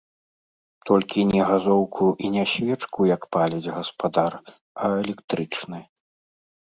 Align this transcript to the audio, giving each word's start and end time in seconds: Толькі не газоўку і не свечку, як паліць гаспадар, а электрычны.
Толькі 0.89 1.25
не 1.33 1.41
газоўку 1.49 2.05
і 2.25 2.33
не 2.35 2.43
свечку, 2.53 2.99
як 3.15 3.21
паліць 3.37 3.71
гаспадар, 3.77 4.33
а 4.89 4.93
электрычны. 5.03 5.79